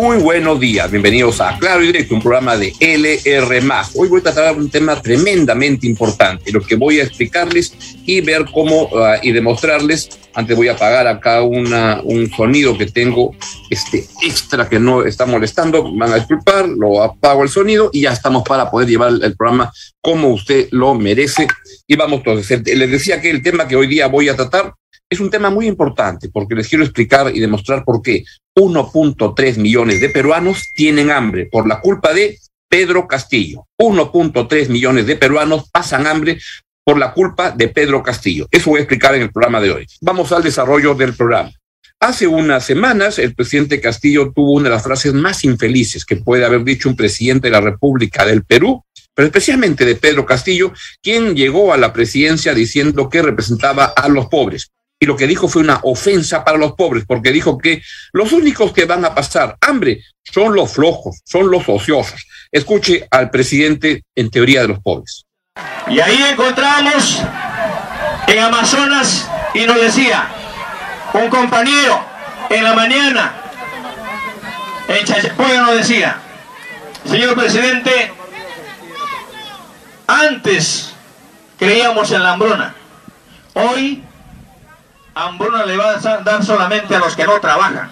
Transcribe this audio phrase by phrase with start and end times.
[0.00, 3.60] Muy buenos días, bienvenidos a Claro y Directo, un programa de LR.
[3.94, 7.74] Hoy voy a tratar un tema tremendamente importante, lo que voy a explicarles
[8.06, 10.08] y ver cómo uh, y demostrarles.
[10.32, 13.36] Antes voy a apagar acá una, un sonido que tengo
[13.68, 15.94] este extra que no está molestando.
[15.94, 19.70] Van a disculpar, lo apago el sonido y ya estamos para poder llevar el programa
[20.00, 21.46] como usted lo merece.
[21.86, 22.62] Y vamos entonces.
[22.66, 24.72] Les decía que el tema que hoy día voy a tratar
[25.10, 28.24] es un tema muy importante porque les quiero explicar y demostrar por qué
[28.56, 33.66] 1.3 millones de peruanos tienen hambre por la culpa de Pedro Castillo.
[33.76, 36.38] 1.3 millones de peruanos pasan hambre
[36.84, 38.46] por la culpa de Pedro Castillo.
[38.52, 39.86] Eso voy a explicar en el programa de hoy.
[40.00, 41.50] Vamos al desarrollo del programa.
[41.98, 46.44] Hace unas semanas el presidente Castillo tuvo una de las frases más infelices que puede
[46.44, 51.34] haber dicho un presidente de la República del Perú, pero especialmente de Pedro Castillo, quien
[51.34, 55.62] llegó a la presidencia diciendo que representaba a los pobres y lo que dijo fue
[55.62, 60.04] una ofensa para los pobres, porque dijo que los únicos que van a pasar hambre
[60.22, 62.26] son los flojos, son los ociosos.
[62.52, 65.24] Escuche al presidente en teoría de los pobres.
[65.88, 67.22] Y ahí encontramos
[68.28, 70.28] en Amazonas y nos decía
[71.14, 72.04] un compañero
[72.50, 73.40] en la mañana
[74.90, 76.16] en Chachapoya nos decía,
[77.04, 78.12] señor presidente,
[80.06, 80.92] antes
[81.58, 82.74] creíamos en la hambruna,
[83.54, 84.02] hoy
[85.26, 87.90] hambruna le va a dar solamente a los que no trabajan,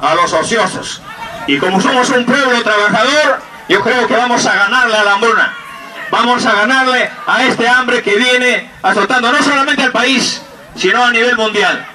[0.00, 1.02] a los ociosos.
[1.46, 5.54] Y como somos un pueblo trabajador, yo creo que vamos a ganarle a la hambruna.
[6.10, 10.42] Vamos a ganarle a este hambre que viene azotando no solamente al país,
[10.76, 11.86] sino a nivel mundial.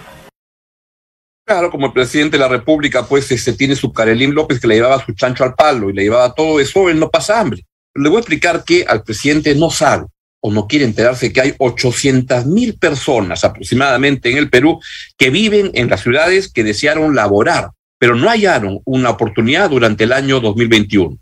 [1.46, 4.76] Claro, como el presidente de la República, pues este, tiene su Carelín López que le
[4.76, 7.66] llevaba su chancho al palo y le llevaba todo eso, él no pasa hambre.
[7.96, 10.06] le voy a explicar que al presidente no sabe
[10.42, 14.80] o no quiere enterarse que hay 800 mil personas aproximadamente en el Perú
[15.18, 20.14] que viven en las ciudades que desearon laborar, pero no hallaron una oportunidad durante el
[20.14, 21.18] año 2021.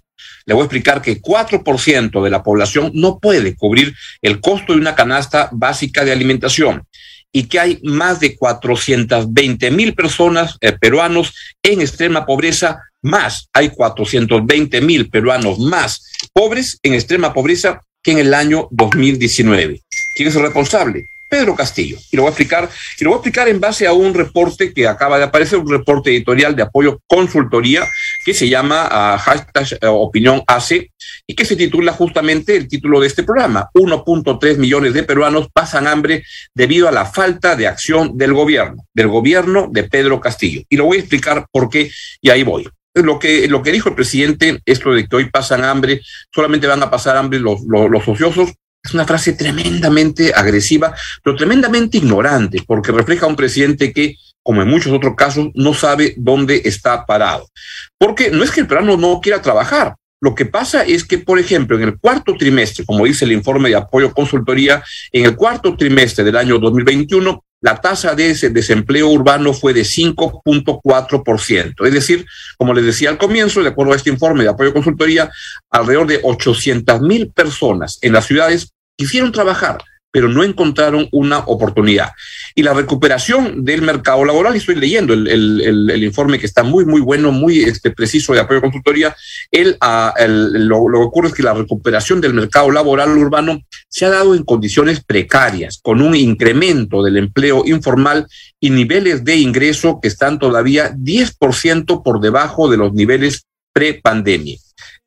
[0.46, 4.80] Le voy a explicar que 4% de la población no puede cubrir el costo de
[4.80, 6.84] una canasta básica de alimentación
[7.32, 13.70] y que hay más de 420 mil personas eh, peruanos en extrema pobreza, más hay
[13.70, 19.82] 420 mil peruanos más pobres en extrema pobreza en el año 2019.
[20.16, 21.06] ¿Quién es el responsable?
[21.30, 21.98] Pedro Castillo.
[22.12, 22.70] Y lo voy a explicar,
[23.00, 25.70] y lo voy a explicar en base a un reporte que acaba de aparecer, un
[25.70, 27.86] reporte editorial de apoyo consultoría
[28.26, 30.90] que se llama uh, hashtag uh, opinión AC
[31.26, 33.70] y que se titula justamente el título de este programa.
[33.74, 39.08] 1.3 millones de peruanos pasan hambre debido a la falta de acción del gobierno, del
[39.08, 40.62] gobierno de Pedro Castillo.
[40.70, 41.92] Y lo voy a explicar por qué
[42.22, 42.68] y ahí voy
[43.04, 46.02] lo que, lo que dijo el presidente, esto de que hoy pasan hambre,
[46.34, 48.54] solamente van a pasar hambre los, los, los ociosos,
[48.84, 54.62] es una frase tremendamente agresiva, pero tremendamente ignorante, porque refleja a un presidente que, como
[54.62, 57.50] en muchos otros casos, no sabe dónde está parado.
[57.98, 61.38] Porque no es que el peruano no quiera trabajar, lo que pasa es que, por
[61.38, 65.76] ejemplo, en el cuarto trimestre, como dice el informe de apoyo consultoría, en el cuarto
[65.78, 71.86] trimestre del año 2021, la tasa de ese desempleo urbano fue de 5.4%.
[71.86, 72.26] Es decir,
[72.58, 75.30] como les decía al comienzo, de acuerdo a este informe de apoyo consultoría,
[75.70, 79.78] alrededor de 800 mil personas en las ciudades quisieron trabajar,
[80.18, 82.10] pero no encontraron una oportunidad.
[82.56, 86.64] Y la recuperación del mercado laboral, y estoy leyendo el, el, el, informe que está
[86.64, 89.16] muy, muy bueno, muy este, preciso de apoyo a consultoría,
[89.52, 90.28] el, uh,
[90.58, 94.34] lo, lo que ocurre es que la recuperación del mercado laboral urbano se ha dado
[94.34, 98.26] en condiciones precarias, con un incremento del empleo informal
[98.60, 104.58] y niveles de ingreso que están todavía 10% por debajo de los niveles pre-pandemia.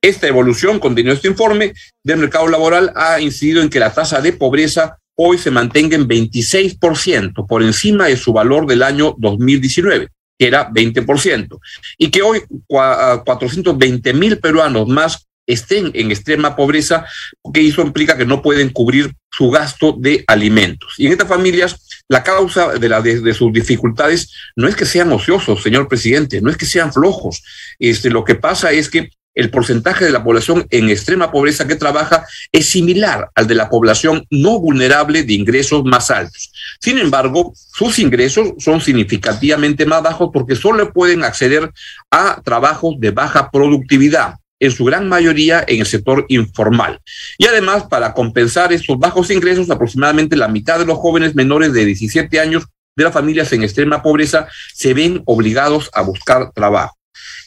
[0.03, 4.33] Esta evolución, continúa este informe, del mercado laboral ha incidido en que la tasa de
[4.33, 10.09] pobreza hoy se mantenga en 26%, por encima de su valor del año 2019,
[10.39, 11.59] que era 20%,
[11.99, 17.05] y que hoy 420 mil peruanos más estén en extrema pobreza,
[17.43, 20.95] porque eso implica que no pueden cubrir su gasto de alimentos.
[20.97, 25.87] Y en estas familias, la causa de, sus dificultades no es que sean ociosos, señor
[25.87, 27.43] presidente, no es que sean flojos.
[27.79, 31.77] Este, lo que pasa es que el porcentaje de la población en extrema pobreza que
[31.77, 36.53] trabaja es similar al de la población no vulnerable de ingresos más altos.
[36.81, 41.71] Sin embargo, sus ingresos son significativamente más bajos porque solo pueden acceder
[42.11, 47.01] a trabajos de baja productividad en su gran mayoría en el sector informal.
[47.39, 51.87] Y además, para compensar estos bajos ingresos, aproximadamente la mitad de los jóvenes menores de
[51.87, 57.00] 17 años de las familias en extrema pobreza se ven obligados a buscar trabajo.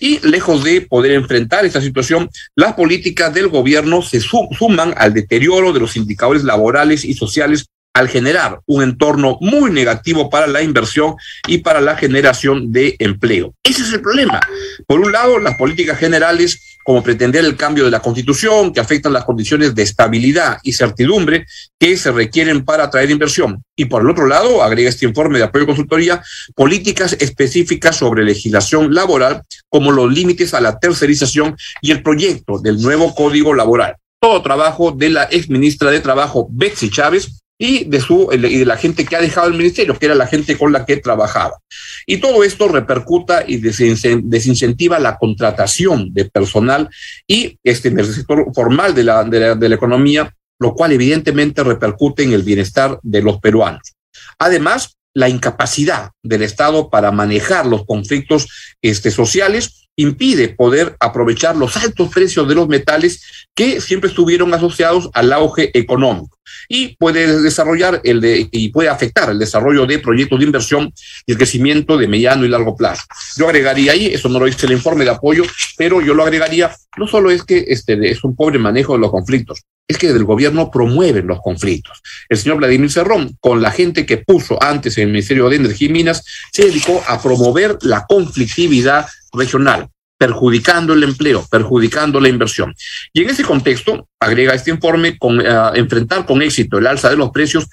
[0.03, 5.71] Y lejos de poder enfrentar esta situación, las políticas del gobierno se suman al deterioro
[5.71, 11.15] de los indicadores laborales y sociales al generar un entorno muy negativo para la inversión
[11.47, 13.53] y para la generación de empleo.
[13.63, 14.39] Ese es el problema.
[14.87, 19.13] Por un lado, las políticas generales como pretender el cambio de la constitución, que afectan
[19.13, 21.45] las condiciones de estabilidad y certidumbre
[21.79, 23.63] que se requieren para atraer inversión.
[23.75, 26.23] Y por el otro lado, agrega este informe de apoyo a consultoría,
[26.55, 32.81] políticas específicas sobre legislación laboral, como los límites a la tercerización y el proyecto del
[32.81, 33.95] nuevo código laboral.
[34.19, 38.65] Todo trabajo de la ex ministra de Trabajo, Betsy Chávez, y de, su, y de
[38.65, 41.61] la gente que ha dejado el ministerio, que era la gente con la que trabajaba.
[42.05, 46.89] Y todo esto repercuta y desincentiva la contratación de personal
[47.25, 51.63] y este, el sector formal de la, de la, de la economía, lo cual evidentemente
[51.63, 53.93] repercute en el bienestar de los peruanos.
[54.39, 61.77] Además, la incapacidad del Estado para manejar los conflictos este, sociales impide poder aprovechar los
[61.77, 66.37] altos precios de los metales que siempre estuvieron asociados al auge económico
[66.67, 70.93] y puede desarrollar el de, y puede afectar el desarrollo de proyectos de inversión
[71.25, 73.03] y el crecimiento de mediano y largo plazo.
[73.37, 75.43] Yo agregaría ahí, eso no lo dice el informe de apoyo,
[75.77, 79.11] pero yo lo agregaría, no solo es que este es un pobre manejo de los
[79.11, 82.01] conflictos, es que el gobierno promueve los conflictos.
[82.29, 85.89] El señor Vladimir Cerrón, con la gente que puso antes en el Ministerio de Energía
[85.89, 92.73] y Minas, se dedicó a promover la conflictividad regional perjudicando el empleo, perjudicando la inversión.
[93.11, 97.17] Y en ese contexto, agrega este informe, con, uh, enfrentar con éxito el alza de
[97.17, 97.67] los precios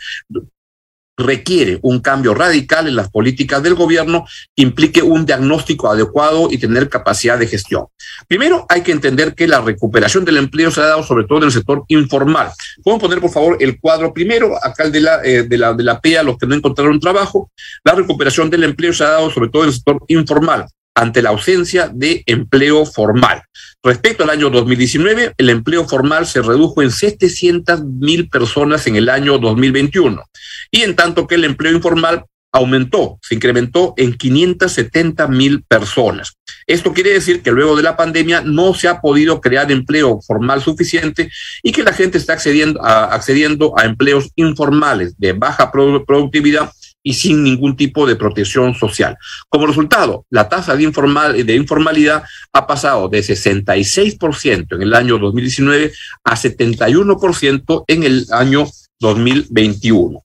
[1.16, 4.26] requiere un cambio radical en las políticas del gobierno
[4.56, 7.86] que implique un diagnóstico adecuado y tener capacidad de gestión.
[8.26, 11.44] Primero, hay que entender que la recuperación del empleo se ha dado sobre todo en
[11.44, 12.50] el sector informal.
[12.82, 15.84] Pueden poner, por favor, el cuadro primero, acá el de la, eh, de la, de
[15.84, 17.50] la PEA, los que no encontraron trabajo.
[17.84, 21.30] La recuperación del empleo se ha dado sobre todo en el sector informal ante la
[21.30, 23.42] ausencia de empleo formal.
[23.82, 29.08] Respecto al año 2019, el empleo formal se redujo en 700 mil personas en el
[29.08, 30.22] año 2021,
[30.70, 36.32] y en tanto que el empleo informal aumentó, se incrementó en 570 mil personas.
[36.66, 40.60] Esto quiere decir que luego de la pandemia no se ha podido crear empleo formal
[40.60, 41.30] suficiente
[41.62, 46.70] y que la gente está accediendo a, accediendo a empleos informales de baja productividad
[47.02, 49.16] y sin ningún tipo de protección social.
[49.48, 55.18] Como resultado, la tasa de, informal, de informalidad ha pasado de 66% en el año
[55.18, 55.92] 2019
[56.24, 58.66] a 71% en el año
[59.00, 60.22] 2021.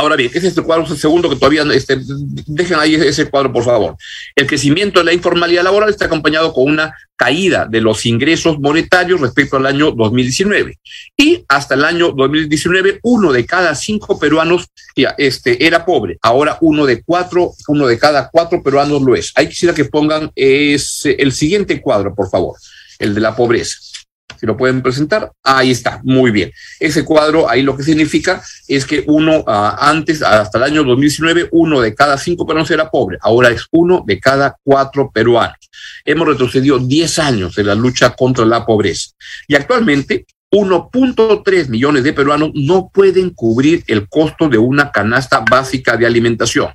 [0.00, 1.98] Ahora bien, ese es el cuadro segundo que todavía, este,
[2.46, 3.96] dejen ahí ese cuadro, por favor.
[4.34, 9.20] El crecimiento de la informalidad laboral está acompañado con una caída de los ingresos monetarios
[9.20, 10.78] respecto al año 2019.
[11.18, 16.16] Y hasta el año 2019, uno de cada cinco peruanos ya, este, era pobre.
[16.22, 19.32] Ahora uno de cuatro, uno de cada cuatro peruanos lo es.
[19.34, 22.56] Ahí quisiera que pongan ese, el siguiente cuadro, por favor,
[22.98, 23.76] el de la pobreza
[24.38, 26.52] si lo pueden presentar, ahí está, muy bien.
[26.78, 31.48] Ese cuadro ahí lo que significa es que uno, uh, antes, hasta el año 2019,
[31.52, 35.56] uno de cada cinco peruanos era pobre, ahora es uno de cada cuatro peruanos.
[36.04, 39.10] Hemos retrocedido 10 años en la lucha contra la pobreza.
[39.46, 45.96] Y actualmente 1.3 millones de peruanos no pueden cubrir el costo de una canasta básica
[45.96, 46.70] de alimentación.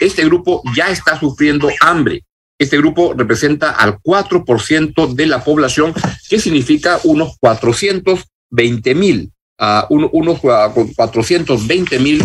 [0.00, 2.24] Este grupo ya está sufriendo hambre
[2.60, 5.94] este grupo representa al 4% de la población,
[6.28, 12.22] que significa unos 420 mil, uh, unos uh, 420 mil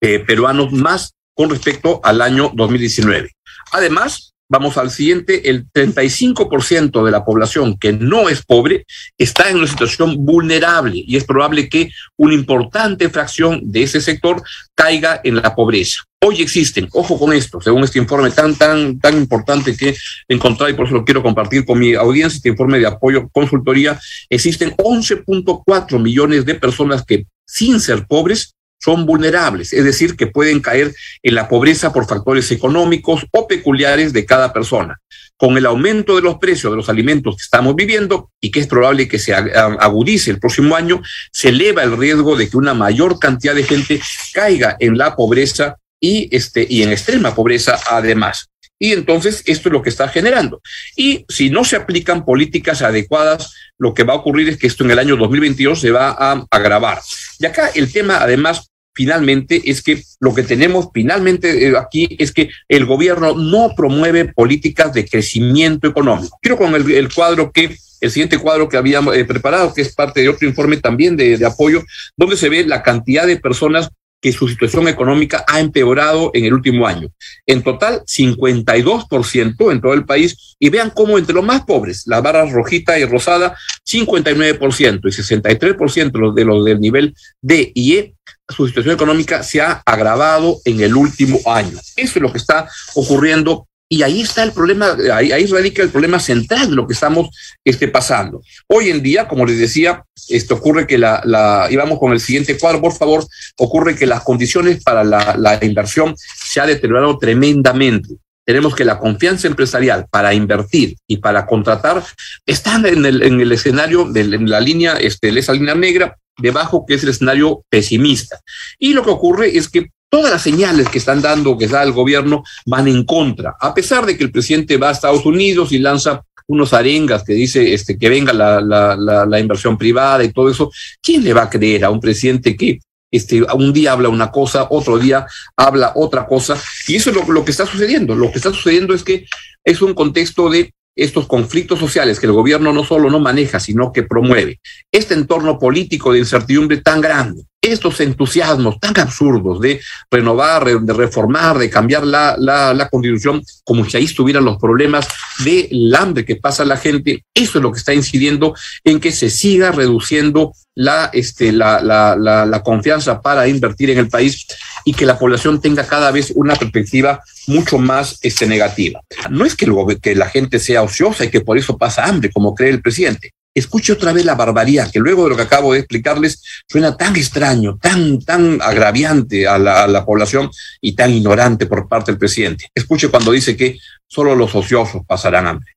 [0.00, 3.32] eh, peruanos más con respecto al año 2019.
[3.72, 8.84] Además, Vamos al siguiente, el 35% de la población que no es pobre
[9.16, 14.42] está en una situación vulnerable y es probable que una importante fracción de ese sector
[14.74, 16.02] caiga en la pobreza.
[16.22, 19.96] Hoy existen, ojo con esto, según este informe tan, tan, tan importante que
[20.28, 23.98] encontré y por eso lo quiero compartir con mi audiencia, este informe de apoyo consultoría,
[24.28, 30.60] existen 11.4 millones de personas que sin ser pobres son vulnerables, es decir, que pueden
[30.60, 34.98] caer en la pobreza por factores económicos o peculiares de cada persona.
[35.36, 38.66] Con el aumento de los precios de los alimentos que estamos viviendo y que es
[38.66, 43.18] probable que se agudice el próximo año, se eleva el riesgo de que una mayor
[43.18, 44.00] cantidad de gente
[44.32, 48.48] caiga en la pobreza y, este, y en extrema pobreza además.
[48.82, 50.60] Y entonces esto es lo que está generando.
[50.96, 54.82] Y si no se aplican políticas adecuadas, lo que va a ocurrir es que esto
[54.82, 57.00] en el año 2022 se va a agravar.
[57.38, 62.32] Y acá el tema, además, finalmente es que lo que tenemos finalmente eh, aquí es
[62.32, 66.38] que el gobierno no promueve políticas de crecimiento económico.
[66.40, 70.20] Quiero con el, cuadro que el siguiente cuadro que habíamos eh, preparado, que es parte
[70.20, 71.82] de otro informe también de, de, apoyo,
[72.16, 73.90] donde se ve la cantidad de personas
[74.22, 77.08] que su situación económica ha empeorado en el último año.
[77.44, 80.56] En total, 52% en todo el país.
[80.60, 86.34] Y vean cómo entre los más pobres, las barras rojita y rosada, 59% y 63%
[86.34, 88.14] de los del nivel D y E
[88.48, 91.78] su situación económica se ha agravado en el último año.
[91.96, 96.18] Eso es lo que está ocurriendo y ahí está el problema, ahí, radica el problema
[96.18, 97.28] central de lo que estamos
[97.62, 98.40] este, pasando.
[98.66, 101.68] Hoy en día, como les decía, esto ocurre que la, la,
[102.00, 103.26] con el siguiente cuadro, por favor,
[103.58, 109.46] ocurre que las condiciones para la, inversión se ha deteriorado tremendamente tenemos que la confianza
[109.46, 112.02] empresarial para invertir y para contratar
[112.44, 116.94] están en el, en el escenario, de, la línea, este, esa línea negra, debajo que
[116.94, 118.40] es el escenario pesimista.
[118.78, 121.92] Y lo que ocurre es que todas las señales que están dando, que da el
[121.92, 125.78] gobierno, van en contra, a pesar de que el presidente va a Estados Unidos y
[125.78, 130.70] lanza unos arengas que dice este, que venga la, la, inversión privada y todo eso,
[131.00, 134.66] ¿quién le va a creer a un presidente que este, un día habla una cosa,
[134.70, 138.14] otro día habla otra cosa, y eso es lo, lo, que está sucediendo.
[138.14, 139.26] Lo que está sucediendo es que
[139.64, 143.92] es un contexto de estos conflictos sociales que el gobierno no solo no maneja, sino
[143.92, 144.60] que promueve.
[144.90, 151.58] Este entorno político de incertidumbre tan grande, estos entusiasmos tan absurdos de renovar, de reformar,
[151.58, 155.06] de cambiar la, la, la constitución, como si ahí estuvieran los problemas
[155.44, 159.30] del hambre que pasa la gente, eso es lo que está incidiendo en que se
[159.30, 164.46] siga reduciendo la, este, la, la, confianza para invertir en el país
[164.84, 169.00] y que la población tenga cada vez una perspectiva mucho más este, negativa.
[169.30, 172.30] No es que, el, que la gente sea ociosa y que por eso pasa hambre,
[172.32, 175.72] como cree el presidente escuche otra vez la barbaridad, que luego de lo que acabo
[175.72, 181.88] de explicarles suena tan extraño, tan, tan agraviante a la, población y tan ignorante por
[181.88, 182.68] parte del presidente.
[182.74, 185.72] Escuche cuando dice que solo los ociosos pasarán hambre.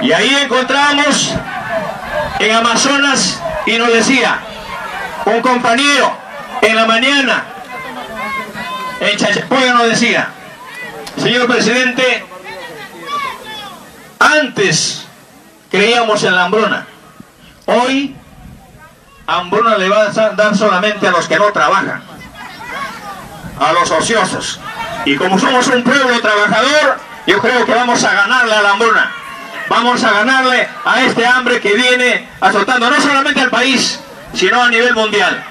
[0.00, 1.34] Y ahí encontramos
[2.38, 4.40] en Amazonas y nos decía
[5.26, 6.12] un compañero
[6.62, 7.56] en la mañana
[9.00, 10.30] en Chachapoya nos decía,
[11.16, 12.24] señor presidente,
[14.18, 15.05] antes
[15.76, 16.86] creíamos en la hambruna.
[17.66, 18.16] Hoy,
[19.26, 22.02] hambruna le va a dar solamente a los que no trabajan,
[23.58, 24.60] a los ociosos.
[25.04, 29.12] Y como somos un pueblo trabajador, yo creo que vamos a ganarle a la hambruna.
[29.68, 33.98] Vamos a ganarle a este hambre que viene azotando no solamente al país,
[34.32, 35.44] sino a nivel mundial.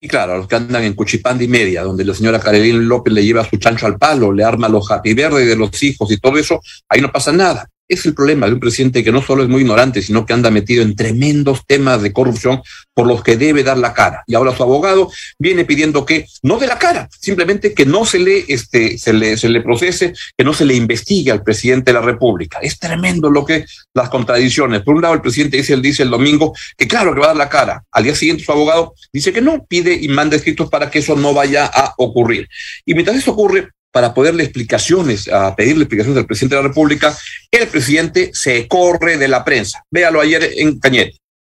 [0.00, 3.12] Y claro, a los que andan en Cuchipanda y media, donde la señora Carolina López
[3.12, 6.18] le lleva su chancho al palo, le arma los happy verdes de los hijos y
[6.18, 7.68] todo eso, ahí no pasa nada.
[7.88, 10.50] Es el problema de un presidente que no solo es muy ignorante, sino que anda
[10.50, 12.62] metido en tremendos temas de corrupción
[12.94, 14.24] por los que debe dar la cara.
[14.26, 18.18] Y ahora su abogado viene pidiendo que no dé la cara, simplemente que no se
[18.18, 22.00] le, este, se le, se le procese, que no se le investigue al presidente de
[22.00, 22.58] la República.
[22.60, 24.82] Es tremendo lo que las contradicciones.
[24.82, 27.36] Por un lado, el presidente dice, dice el domingo que claro que va a dar
[27.36, 27.84] la cara.
[27.92, 31.14] Al día siguiente su abogado dice que no, pide y manda escritos para que eso
[31.14, 32.48] no vaya a ocurrir.
[32.84, 37.16] Y mientras eso ocurre, para poderle explicaciones, a pedirle explicaciones al presidente de la República,
[37.50, 39.84] el presidente se corre de la prensa.
[39.90, 41.16] Véalo ayer en Cañete.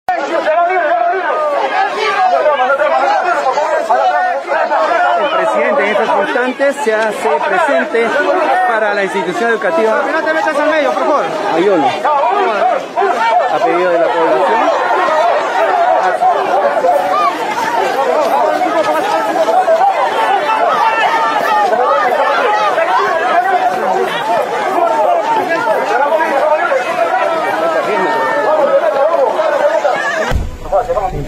[0.08, 0.20] El
[5.36, 8.06] presidente en estos instantes se hace presente
[8.68, 10.06] para la institución educativa.
[10.12, 11.26] No te metas al medio, por favor.
[11.56, 11.88] Ayolo.
[11.88, 14.87] A pedido de la población.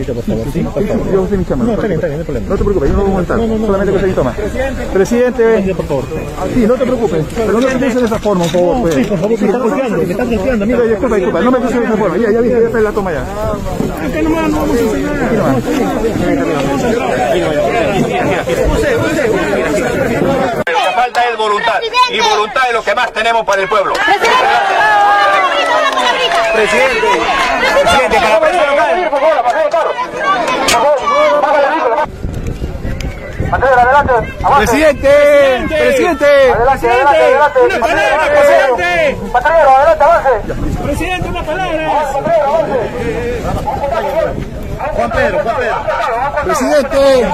[0.06, 0.48] Por favor.
[0.52, 1.12] Sí, por favor.
[1.14, 1.46] Yo usé mi.
[1.50, 2.48] No, está bien, está bien, no hay problema.
[2.50, 3.38] No te preocupes, yo no voy a montar.
[3.38, 4.32] No, no, no, Solamente que se toma.
[4.34, 4.86] Presidente.
[4.94, 5.76] Presidente.
[5.76, 6.06] por favor.
[6.54, 7.26] Sí, no te preocupes.
[7.36, 8.82] Pero no te de esa forma, por favor.
[8.82, 8.96] Pues.
[8.96, 10.66] Sí, por favor, me estás golpeando, me estás golpeando.
[10.66, 11.42] Mira, disculpa, disculpa.
[11.42, 12.18] No me dices de esa forma.
[12.18, 13.22] Ya, ya viste, ya está la toma ya.
[13.22, 15.56] Acá nomás no vamos a hacer nada.
[20.66, 21.80] La falta es voluntad.
[22.12, 23.94] Y voluntad es lo que más tenemos para el pueblo.
[26.60, 27.08] Presidente.
[27.82, 29.00] Presidente, para la prensa local.
[34.58, 35.10] Presidente,
[35.68, 39.18] presidente, adelante, adelante, adelante, una palabra, presidente.
[39.32, 40.30] Patrullero, adelante, avance.
[40.84, 41.90] Presidente, una palabra.
[44.96, 45.76] Juan Pedro, Juan Pedro.
[46.44, 47.28] Presidente,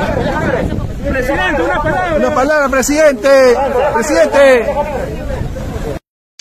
[1.10, 2.16] Presidente, una palabra.
[2.16, 3.58] una palabra, presidente,
[3.94, 4.66] presidente.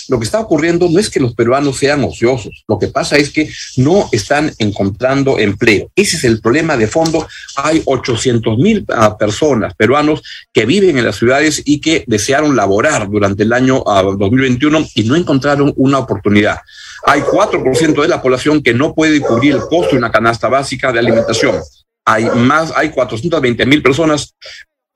[0.09, 3.31] Lo que está ocurriendo no es que los peruanos sean ociosos, lo que pasa es
[3.31, 5.91] que no están encontrando empleo.
[5.95, 7.27] Ese es el problema de fondo.
[7.57, 13.09] Hay 800 mil uh, personas peruanos que viven en las ciudades y que desearon laborar
[13.09, 16.59] durante el año uh, 2021 y no encontraron una oportunidad.
[17.07, 20.93] Hay 4% de la población que no puede cubrir el costo de una canasta básica
[20.93, 21.57] de alimentación.
[22.05, 24.35] Hay más, hay 420 mil personas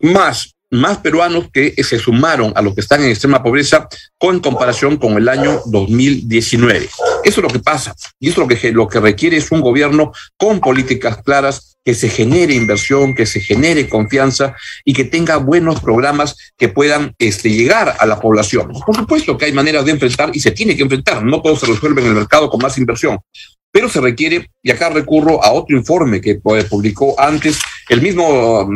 [0.01, 4.97] más más peruanos que se sumaron a los que están en extrema pobreza con comparación
[4.97, 6.89] con el año 2019.
[7.25, 9.61] Eso es lo que pasa y eso es lo que, lo que requiere es un
[9.61, 15.39] gobierno con políticas claras que se genere inversión, que se genere confianza y que tenga
[15.39, 18.71] buenos programas que puedan este, llegar a la población.
[18.85, 21.67] Por supuesto que hay maneras de enfrentar y se tiene que enfrentar, no todo se
[21.67, 23.19] resuelve en el mercado con más inversión,
[23.71, 28.69] pero se requiere, y acá recurro a otro informe que publicó antes el mismo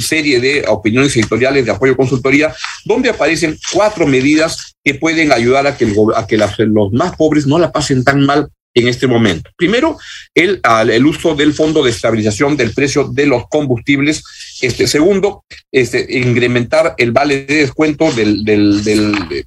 [0.00, 5.76] serie de opiniones editoriales de apoyo consultoría, donde aparecen cuatro medidas que pueden ayudar a
[5.76, 9.50] que, a que los más pobres no la pasen tan mal en este momento.
[9.56, 9.98] Primero,
[10.34, 14.24] el, el, uso del fondo de estabilización del precio de los combustibles.
[14.60, 18.80] Este, segundo, este, incrementar el vale de descuento del, del,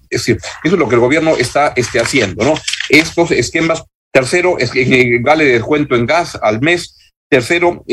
[0.09, 2.53] es decir, eso es lo que el gobierno está este, haciendo, ¿no?
[2.89, 3.83] Estos esquemas
[4.17, 6.97] Tercero, es que vale descuento en gas al mes.
[7.29, 7.84] Tercero,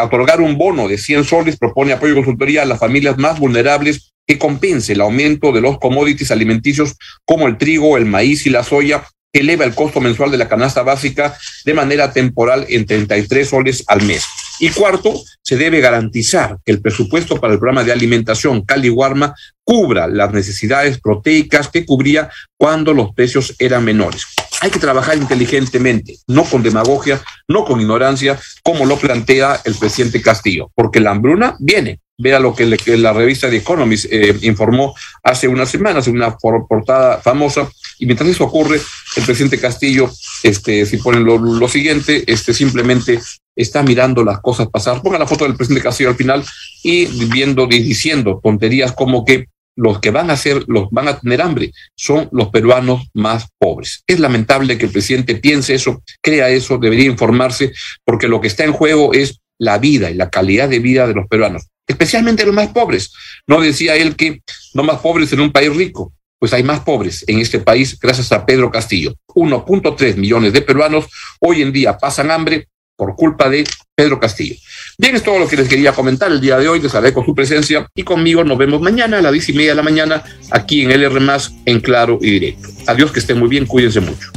[0.00, 4.12] otorgar un bono de 100 soles propone apoyo y consultoría a las familias más vulnerables
[4.26, 8.62] que compense el aumento de los commodities alimenticios como el trigo, el maíz y la
[8.62, 13.48] soya, que eleva el costo mensual de la canasta básica de manera temporal en 33
[13.48, 14.24] soles al mes.
[14.60, 19.34] Y cuarto, se debe garantizar que el presupuesto para el programa de alimentación Cali Guarma
[19.64, 24.24] cubra las necesidades proteicas que cubría cuando los precios eran menores.
[24.60, 30.22] Hay que trabajar inteligentemente, no con demagogia, no con ignorancia, como lo plantea el presidente
[30.22, 32.00] Castillo, porque la hambruna viene.
[32.18, 32.64] Vea lo que,
[32.96, 37.68] la revista The Economist eh, informó hace unas semanas en una portada famosa.
[37.98, 38.80] Y mientras eso ocurre,
[39.16, 40.10] el presidente Castillo,
[40.42, 43.20] este, si ponen lo, siguiente, este, simplemente
[43.54, 45.02] está mirando las cosas pasar.
[45.02, 46.42] Ponga la foto del presidente Castillo al final
[46.82, 51.18] y viendo y diciendo tonterías como que los que van a ser, los van a
[51.18, 54.02] tener hambre, son los peruanos más pobres.
[54.06, 57.72] Es lamentable que el presidente piense eso, crea eso, debería informarse,
[58.04, 61.14] porque lo que está en juego es la vida y la calidad de vida de
[61.14, 63.12] los peruanos, especialmente los más pobres.
[63.46, 64.40] No decía él que
[64.74, 68.32] no más pobres en un país rico, pues hay más pobres en este país gracias
[68.32, 69.14] a Pedro Castillo.
[69.28, 71.06] 1.3 millones de peruanos
[71.40, 74.56] hoy en día pasan hambre por culpa de Pedro Castillo.
[74.98, 76.80] Bien, es todo lo que les quería comentar el día de hoy.
[76.80, 79.76] Les agradezco su presencia y conmigo nos vemos mañana a las diez y media de
[79.76, 81.20] la mañana aquí en LR
[81.66, 82.68] en claro y directo.
[82.86, 84.30] Adiós, que estén muy bien, cuídense mucho.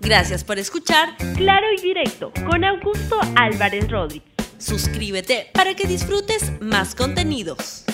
[0.00, 4.28] Gracias por escuchar Claro y Directo con Augusto Álvarez Rodríguez.
[4.58, 7.85] Suscríbete para que disfrutes más contenidos.